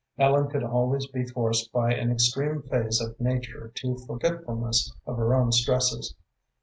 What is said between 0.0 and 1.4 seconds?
Ellen could always be